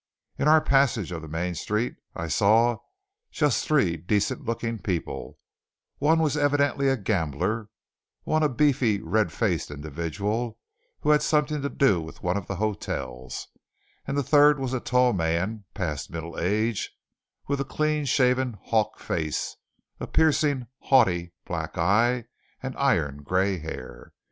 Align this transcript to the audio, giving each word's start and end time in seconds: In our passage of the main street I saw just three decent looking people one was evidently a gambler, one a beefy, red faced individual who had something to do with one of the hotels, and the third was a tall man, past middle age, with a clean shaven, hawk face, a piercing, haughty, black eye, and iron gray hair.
In 0.39 0.47
our 0.47 0.61
passage 0.61 1.11
of 1.11 1.21
the 1.21 1.27
main 1.27 1.53
street 1.53 1.95
I 2.15 2.27
saw 2.27 2.77
just 3.29 3.67
three 3.67 3.97
decent 3.97 4.43
looking 4.43 4.79
people 4.79 5.37
one 5.99 6.17
was 6.19 6.35
evidently 6.35 6.89
a 6.89 6.97
gambler, 6.97 7.69
one 8.23 8.41
a 8.41 8.49
beefy, 8.49 8.99
red 8.99 9.31
faced 9.31 9.69
individual 9.69 10.57
who 11.01 11.11
had 11.11 11.21
something 11.21 11.61
to 11.61 11.69
do 11.69 12.01
with 12.01 12.23
one 12.23 12.35
of 12.35 12.47
the 12.47 12.55
hotels, 12.55 13.47
and 14.07 14.17
the 14.17 14.23
third 14.23 14.57
was 14.57 14.73
a 14.73 14.79
tall 14.79 15.13
man, 15.13 15.65
past 15.75 16.09
middle 16.09 16.39
age, 16.39 16.91
with 17.47 17.61
a 17.61 17.63
clean 17.63 18.05
shaven, 18.05 18.57
hawk 18.59 18.97
face, 18.97 19.55
a 19.99 20.07
piercing, 20.07 20.65
haughty, 20.79 21.31
black 21.45 21.77
eye, 21.77 22.25
and 22.63 22.75
iron 22.77 23.21
gray 23.21 23.59
hair. 23.59 24.13